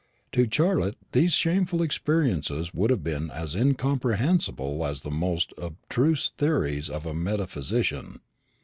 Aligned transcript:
To 0.31 0.47
Charlotte 0.51 0.95
these 1.11 1.33
shameful 1.33 1.83
experiences 1.83 2.73
would 2.73 2.89
have 2.89 3.03
been 3.03 3.29
as 3.29 3.53
incomprehensible 3.53 4.83
as 4.83 5.01
the 5.01 5.11
most 5.11 5.53
abstruse 5.59 6.31
theories 6.31 6.89
of 6.89 7.05
a 7.05 7.13
metaphysician. 7.13 8.19